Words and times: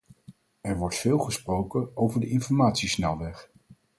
Er 0.61 0.77
wordt 0.77 0.95
veel 0.97 1.17
gesproken 1.17 1.91
over 1.97 2.19
de 2.19 2.27
informatiesnelweg. 2.27 3.49